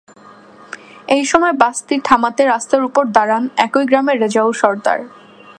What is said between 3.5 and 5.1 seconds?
একই গ্রামের রেজাউল সর্দার।